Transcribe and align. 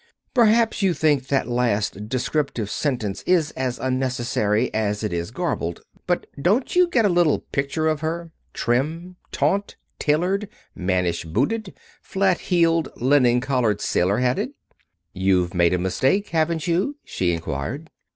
(Perhaps 0.33 0.81
you 0.81 0.95
think 0.95 1.27
that 1.27 1.47
last 1.47 2.09
descriptive 2.09 2.71
sentence 2.71 3.21
is 3.27 3.51
as 3.51 3.77
unnecessary 3.77 4.73
as 4.73 5.03
it 5.03 5.13
is 5.13 5.29
garbled. 5.29 5.81
But 6.07 6.25
don't 6.41 6.75
you 6.75 6.87
get 6.87 7.05
a 7.05 7.07
little 7.07 7.41
picture 7.51 7.87
of 7.87 7.99
her 8.01 8.31
trim, 8.51 9.17
taut, 9.31 9.75
tailored, 9.99 10.49
mannish 10.73 11.23
booted, 11.25 11.75
flat 12.01 12.39
heeled, 12.39 12.89
linen 12.95 13.41
collared, 13.41 13.79
sailor 13.79 14.17
hatted?) 14.17 14.53
"You've 15.13 15.53
made 15.53 15.71
a 15.71 15.77
mistake, 15.77 16.29
haven't 16.29 16.65
you?" 16.65 16.97
she 17.05 17.31
inquired. 17.31 17.91